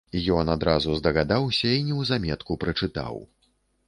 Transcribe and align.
Ён 0.35 0.47
адразу 0.53 0.95
здагадаўся 0.99 1.67
і 1.73 1.83
неўзаметку 1.89 2.57
прачытаў. 2.65 3.21